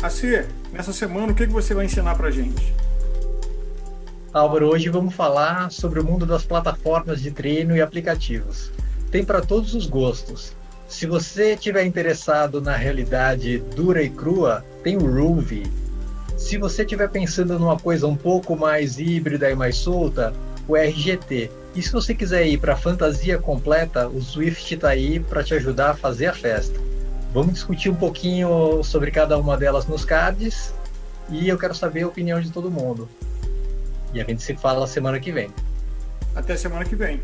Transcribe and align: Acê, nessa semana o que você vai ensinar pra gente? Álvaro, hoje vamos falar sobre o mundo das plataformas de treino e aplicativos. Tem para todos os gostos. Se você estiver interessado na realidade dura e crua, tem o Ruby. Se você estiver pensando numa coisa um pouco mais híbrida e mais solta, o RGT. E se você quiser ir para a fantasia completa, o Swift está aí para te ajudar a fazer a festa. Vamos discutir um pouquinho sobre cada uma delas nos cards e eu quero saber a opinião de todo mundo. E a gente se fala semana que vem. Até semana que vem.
Acê, 0.00 0.46
nessa 0.72 0.92
semana 0.92 1.32
o 1.32 1.34
que 1.34 1.44
você 1.46 1.74
vai 1.74 1.86
ensinar 1.86 2.14
pra 2.14 2.30
gente? 2.30 2.72
Álvaro, 4.32 4.68
hoje 4.68 4.88
vamos 4.88 5.12
falar 5.12 5.72
sobre 5.72 5.98
o 5.98 6.04
mundo 6.04 6.24
das 6.24 6.44
plataformas 6.44 7.20
de 7.20 7.32
treino 7.32 7.76
e 7.76 7.80
aplicativos. 7.80 8.70
Tem 9.10 9.24
para 9.24 9.40
todos 9.40 9.74
os 9.74 9.86
gostos. 9.86 10.52
Se 10.86 11.04
você 11.04 11.54
estiver 11.54 11.84
interessado 11.84 12.60
na 12.60 12.76
realidade 12.76 13.58
dura 13.74 14.00
e 14.00 14.08
crua, 14.08 14.64
tem 14.84 14.96
o 14.96 15.00
Ruby. 15.00 15.64
Se 16.36 16.58
você 16.58 16.82
estiver 16.82 17.08
pensando 17.08 17.58
numa 17.58 17.76
coisa 17.76 18.06
um 18.06 18.16
pouco 18.16 18.54
mais 18.54 19.00
híbrida 19.00 19.50
e 19.50 19.56
mais 19.56 19.76
solta, 19.76 20.32
o 20.68 20.76
RGT. 20.76 21.50
E 21.74 21.82
se 21.82 21.90
você 21.90 22.14
quiser 22.14 22.46
ir 22.46 22.58
para 22.58 22.74
a 22.74 22.76
fantasia 22.76 23.36
completa, 23.36 24.06
o 24.06 24.22
Swift 24.22 24.72
está 24.72 24.90
aí 24.90 25.18
para 25.18 25.42
te 25.42 25.54
ajudar 25.54 25.90
a 25.90 25.94
fazer 25.94 26.26
a 26.26 26.32
festa. 26.32 26.87
Vamos 27.32 27.54
discutir 27.54 27.90
um 27.90 27.94
pouquinho 27.94 28.82
sobre 28.82 29.10
cada 29.10 29.38
uma 29.38 29.56
delas 29.56 29.86
nos 29.86 30.04
cards 30.04 30.72
e 31.28 31.48
eu 31.48 31.58
quero 31.58 31.74
saber 31.74 32.02
a 32.02 32.08
opinião 32.08 32.40
de 32.40 32.50
todo 32.50 32.70
mundo. 32.70 33.08
E 34.14 34.20
a 34.20 34.24
gente 34.24 34.42
se 34.42 34.54
fala 34.54 34.86
semana 34.86 35.20
que 35.20 35.30
vem. 35.30 35.50
Até 36.34 36.56
semana 36.56 36.84
que 36.84 36.96
vem. 36.96 37.20